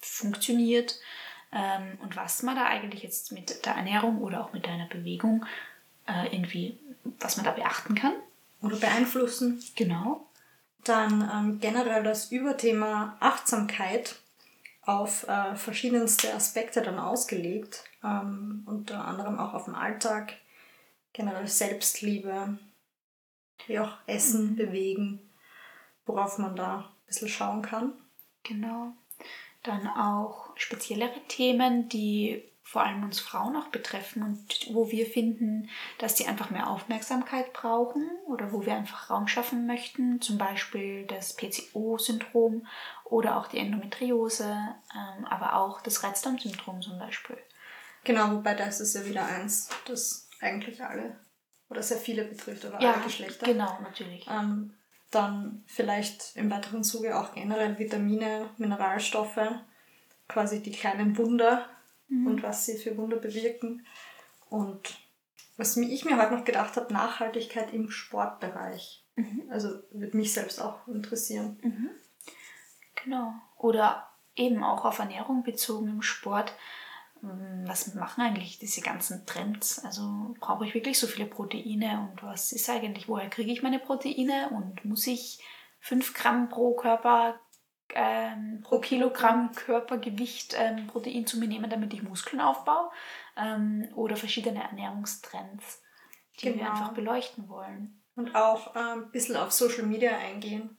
funktioniert 0.00 0.98
ähm, 1.52 1.98
und 2.02 2.16
was 2.16 2.42
man 2.42 2.56
da 2.56 2.66
eigentlich 2.66 3.02
jetzt 3.02 3.32
mit 3.32 3.64
der 3.64 3.74
Ernährung 3.74 4.20
oder 4.20 4.44
auch 4.44 4.52
mit 4.52 4.66
deiner 4.66 4.86
Bewegung 4.86 5.44
äh, 6.06 6.34
irgendwie, 6.34 6.78
was 7.20 7.36
man 7.36 7.44
da 7.44 7.52
beachten 7.52 7.94
kann. 7.94 8.14
Oder 8.62 8.76
beeinflussen. 8.76 9.62
Genau. 9.76 10.26
Dann 10.84 11.28
ähm, 11.32 11.60
generell 11.60 12.02
das 12.02 12.30
Überthema 12.30 13.16
Achtsamkeit 13.20 14.16
auf 14.82 15.26
äh, 15.28 15.56
verschiedenste 15.56 16.32
Aspekte 16.32 16.80
dann 16.80 16.98
ausgelegt. 16.98 17.84
Ähm, 18.04 18.62
unter 18.66 19.04
anderem 19.04 19.38
auch 19.38 19.52
auf 19.52 19.64
den 19.64 19.74
Alltag, 19.74 20.34
generell 21.12 21.48
Selbstliebe, 21.48 22.58
wie 23.66 23.78
auch 23.80 23.96
Essen, 24.06 24.54
Bewegen, 24.56 25.20
worauf 26.06 26.38
man 26.38 26.54
da 26.54 26.78
ein 26.78 27.06
bisschen 27.06 27.28
schauen 27.28 27.62
kann. 27.62 27.92
Genau. 28.44 28.92
Dann 29.66 29.86
auch 29.88 30.56
speziellere 30.56 31.20
Themen, 31.28 31.88
die 31.88 32.42
vor 32.62 32.82
allem 32.82 33.04
uns 33.04 33.20
Frauen 33.20 33.54
auch 33.54 33.68
betreffen 33.68 34.24
und 34.24 34.74
wo 34.74 34.90
wir 34.90 35.06
finden, 35.06 35.70
dass 35.98 36.16
die 36.16 36.26
einfach 36.26 36.50
mehr 36.50 36.68
Aufmerksamkeit 36.68 37.52
brauchen 37.52 38.10
oder 38.26 38.52
wo 38.52 38.66
wir 38.66 38.74
einfach 38.74 39.08
Raum 39.08 39.28
schaffen 39.28 39.66
möchten. 39.66 40.20
Zum 40.20 40.36
Beispiel 40.36 41.06
das 41.06 41.36
PCO-Syndrom 41.36 42.66
oder 43.04 43.36
auch 43.36 43.46
die 43.46 43.58
Endometriose, 43.58 44.50
ähm, 44.94 45.24
aber 45.26 45.54
auch 45.54 45.80
das 45.80 46.02
Reizdarmsyndrom 46.02 46.82
zum 46.82 46.98
Beispiel. 46.98 47.38
Genau, 48.02 48.32
wobei 48.32 48.54
das 48.54 48.80
ist 48.80 48.94
ja 48.94 49.04
wieder 49.04 49.24
eins, 49.24 49.68
das 49.86 50.28
eigentlich 50.40 50.82
alle 50.82 51.16
oder 51.68 51.82
sehr 51.82 51.98
viele 51.98 52.24
betrifft, 52.24 52.64
aber 52.64 52.80
alle 52.80 53.04
Geschlechter. 53.04 53.46
genau, 53.46 53.78
natürlich. 53.80 54.26
Ähm, 54.28 54.74
dann 55.10 55.62
vielleicht 55.66 56.36
im 56.36 56.50
weiteren 56.50 56.84
Zuge 56.84 57.18
auch 57.18 57.32
generell 57.32 57.78
Vitamine, 57.78 58.50
Mineralstoffe, 58.58 59.40
quasi 60.28 60.62
die 60.62 60.72
kleinen 60.72 61.16
Wunder 61.16 61.68
und 62.08 62.42
was 62.42 62.66
sie 62.66 62.76
für 62.78 62.96
Wunder 62.96 63.16
bewirken. 63.16 63.86
Und 64.48 64.98
was 65.56 65.76
ich 65.76 66.04
mir 66.04 66.18
heute 66.18 66.34
noch 66.34 66.44
gedacht 66.44 66.76
habe, 66.76 66.92
Nachhaltigkeit 66.92 67.72
im 67.72 67.90
Sportbereich. 67.90 69.04
Also 69.48 69.68
würde 69.90 70.16
mich 70.16 70.32
selbst 70.32 70.60
auch 70.60 70.86
interessieren. 70.88 71.58
Genau. 73.02 73.32
Oder 73.56 74.08
eben 74.34 74.62
auch 74.62 74.84
auf 74.84 74.98
Ernährung 74.98 75.42
bezogen 75.42 75.88
im 75.88 76.02
Sport. 76.02 76.52
Hm, 77.30 77.64
Was 77.68 77.94
machen 77.94 78.22
eigentlich 78.22 78.58
diese 78.58 78.80
ganzen 78.80 79.26
Trends? 79.26 79.84
Also 79.84 80.34
brauche 80.40 80.64
ich 80.66 80.74
wirklich 80.74 80.98
so 80.98 81.06
viele 81.06 81.26
Proteine 81.26 82.08
und 82.10 82.22
was 82.22 82.52
ist 82.52 82.68
eigentlich, 82.70 83.08
woher 83.08 83.28
kriege 83.30 83.52
ich 83.52 83.62
meine 83.62 83.78
Proteine 83.78 84.50
und 84.50 84.84
muss 84.84 85.06
ich 85.06 85.42
5 85.80 86.14
Gramm 86.14 86.48
pro 86.48 86.74
Körper, 86.74 87.38
ähm, 87.94 88.60
pro 88.62 88.80
Kilogramm 88.80 89.52
Körpergewicht 89.52 90.54
ähm, 90.58 90.86
Protein 90.88 91.26
zu 91.26 91.38
mir 91.38 91.48
nehmen, 91.48 91.70
damit 91.70 91.92
ich 91.94 92.02
Muskeln 92.02 92.40
aufbaue? 92.40 92.90
Ähm, 93.36 93.88
oder 93.94 94.16
verschiedene 94.16 94.62
Ernährungstrends, 94.62 95.82
die 96.40 96.46
wir 96.46 96.52
Genau. 96.54 96.70
einfach 96.70 96.92
beleuchten 96.94 97.48
wollen. 97.48 98.02
Und 98.14 98.34
auch 98.34 98.74
ein 98.74 99.10
bisschen 99.10 99.36
auf 99.36 99.52
Social 99.52 99.84
Media 99.84 100.16
eingehen 100.16 100.76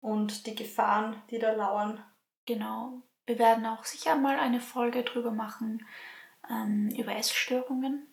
und 0.00 0.46
die 0.46 0.54
Gefahren, 0.54 1.20
die 1.30 1.38
da 1.40 1.52
lauern. 1.52 2.04
Genau. 2.46 3.02
Wir 3.26 3.38
werden 3.38 3.66
auch 3.66 3.84
sicher 3.84 4.16
mal 4.16 4.38
eine 4.38 4.60
Folge 4.60 5.04
drüber 5.04 5.30
machen, 5.30 5.86
ähm, 6.50 6.88
über 6.96 7.14
Essstörungen, 7.14 8.06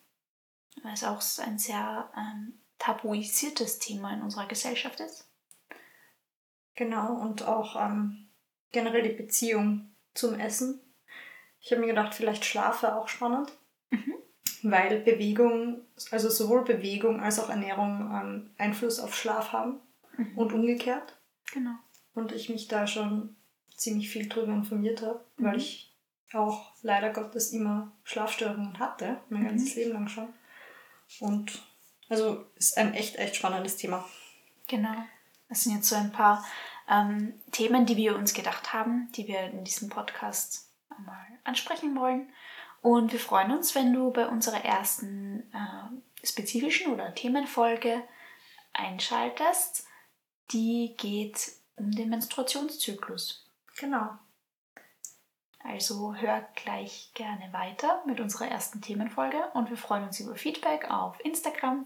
weil 0.83 0.93
es 0.93 1.03
auch 1.03 1.21
ein 1.45 1.57
sehr 1.57 2.11
ähm, 2.15 2.59
tabuisiertes 2.77 3.79
Thema 3.79 4.13
in 4.13 4.21
unserer 4.21 4.47
Gesellschaft 4.47 4.99
ist. 4.99 5.27
Genau, 6.75 7.13
und 7.13 7.43
auch 7.43 7.75
ähm, 7.75 8.29
generell 8.71 9.03
die 9.03 9.15
Beziehung 9.15 9.93
zum 10.13 10.39
Essen. 10.39 10.81
Ich 11.59 11.71
habe 11.71 11.81
mir 11.81 11.87
gedacht, 11.87 12.13
vielleicht 12.13 12.45
Schlaf 12.45 12.83
wäre 12.83 12.95
auch 12.95 13.09
spannend, 13.09 13.51
weil 14.63 15.01
Bewegung, 15.01 15.85
also 16.11 16.29
sowohl 16.29 16.63
Bewegung 16.63 17.19
als 17.19 17.39
auch 17.39 17.49
Ernährung 17.49 18.11
ähm, 18.13 18.51
Einfluss 18.57 18.99
auf 18.99 19.15
Schlaf 19.15 19.51
haben 19.51 19.81
und 20.35 20.53
umgekehrt. 20.53 21.19
Genau. 21.51 21.75
Und 22.13 22.31
ich 22.31 22.49
mich 22.49 22.67
da 22.67 22.87
schon 22.87 23.35
ziemlich 23.79 24.09
viel 24.09 24.27
drüber 24.27 24.53
informiert 24.53 25.01
habe, 25.01 25.23
weil 25.37 25.57
ich 25.57 25.91
auch 26.33 26.71
leider 26.81 27.11
Gottes 27.11 27.53
immer 27.53 27.91
Schlafstörungen 28.03 28.77
hatte, 28.77 29.19
mein 29.29 29.45
ganzes 29.45 29.75
Leben 29.75 29.93
lang 29.93 30.07
schon. 30.07 30.29
Und 31.19 31.63
also 32.09 32.45
ist 32.55 32.77
ein 32.77 32.93
echt, 32.93 33.15
echt 33.15 33.35
spannendes 33.35 33.77
Thema. 33.77 34.05
Genau. 34.67 34.95
Das 35.47 35.63
sind 35.63 35.75
jetzt 35.75 35.89
so 35.89 35.95
ein 35.95 36.11
paar 36.11 36.45
ähm, 36.87 37.33
Themen, 37.51 37.85
die 37.85 37.97
wir 37.97 38.15
uns 38.15 38.33
gedacht 38.33 38.73
haben, 38.73 39.11
die 39.15 39.27
wir 39.27 39.45
in 39.45 39.63
diesem 39.63 39.89
Podcast 39.89 40.69
einmal 40.89 41.25
ansprechen 41.43 41.95
wollen. 41.95 42.31
Und 42.81 43.11
wir 43.11 43.19
freuen 43.19 43.51
uns, 43.51 43.73
wenn 43.75 43.93
du 43.93 44.11
bei 44.11 44.27
unserer 44.27 44.63
ersten 44.63 45.51
äh, 45.53 46.25
spezifischen 46.27 46.93
oder 46.93 47.13
Themenfolge 47.15 48.03
einschaltest. 48.73 49.85
Die 50.51 50.95
geht 50.97 51.51
um 51.75 51.91
den 51.91 52.09
Menstruationszyklus. 52.09 53.48
Genau. 53.79 54.17
Also 55.61 56.15
hör 56.15 56.47
gleich 56.55 57.11
gerne 57.13 57.51
weiter 57.51 58.01
mit 58.05 58.19
unserer 58.19 58.47
ersten 58.47 58.81
Themenfolge 58.81 59.37
und 59.53 59.69
wir 59.69 59.77
freuen 59.77 60.05
uns 60.05 60.19
über 60.19 60.35
Feedback 60.35 60.89
auf 60.89 61.19
Instagram. 61.23 61.85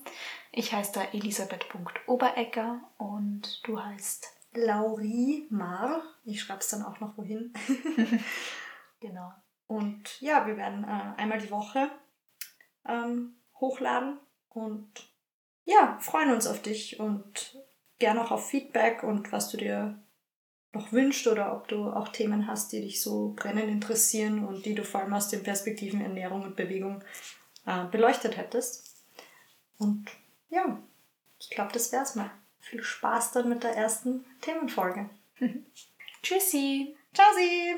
Ich 0.52 0.74
heiße 0.74 0.94
da 0.94 1.04
elisabeth.oberecker 1.06 2.82
und 2.98 3.68
du 3.68 3.84
heißt 3.84 4.28
Laurie 4.54 5.48
Mar. 5.50 6.04
Ich 6.24 6.42
schreibe 6.42 6.60
es 6.60 6.70
dann 6.70 6.84
auch 6.84 7.00
noch 7.00 7.18
wohin. 7.18 7.52
genau. 9.00 9.34
Und 9.66 10.22
ja, 10.22 10.46
wir 10.46 10.56
werden 10.56 10.84
äh, 10.84 11.20
einmal 11.20 11.40
die 11.40 11.52
Woche 11.52 11.90
ähm, 12.86 13.38
hochladen 13.60 14.20
und 14.50 14.92
ja, 15.66 15.98
freuen 16.00 16.32
uns 16.32 16.46
auf 16.46 16.62
dich 16.62 17.00
und 17.00 17.58
gerne 17.98 18.24
auch 18.24 18.32
auf 18.32 18.48
Feedback 18.48 19.02
und 19.02 19.32
was 19.32 19.50
du 19.50 19.58
dir 19.58 20.03
noch 20.74 20.92
wünscht 20.92 21.28
oder 21.28 21.56
ob 21.56 21.68
du 21.68 21.90
auch 21.92 22.10
Themen 22.10 22.48
hast, 22.48 22.72
die 22.72 22.82
dich 22.82 23.02
so 23.02 23.34
brennend 23.36 23.70
interessieren 23.70 24.46
und 24.46 24.66
die 24.66 24.76
du 24.76 24.84
vor 24.84 25.02
allem 25.02 25.14
aus 25.14 25.30
den 25.30 25.44
Perspektiven 25.44 26.02
Ernährung 26.02 26.44
und 26.44 26.56
Bewegung 26.56 27.04
äh, 27.66 27.86
beleuchtet 27.86 28.38
hättest. 28.38 28.96
Und 29.78 30.10
ja, 30.50 30.80
ich 31.40 31.50
glaube, 31.50 31.72
das 31.74 31.92
wär's 31.92 32.16
mal. 32.16 32.32
Viel 32.60 32.84
Spaß 32.84 33.34
dann 33.34 33.50
mit 33.50 33.64
der 33.64 33.76
ersten 33.76 34.26
Themenfolge. 34.42 35.10
Tschüssi. 36.24 36.96
Ciao 37.14 37.28
Sie. 37.36 37.76